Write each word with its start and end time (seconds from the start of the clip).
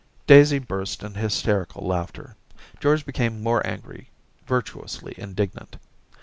Daisy 0.25 0.57
burst 0.57 1.03
into 1.03 1.19
hysterical 1.19 1.85
laughter. 1.85 2.35
George 2.79 3.05
became 3.05 3.43
more 3.43 3.61
angry— 3.67 4.09
virtuously 4.47 5.13
indignant. 5.15 5.77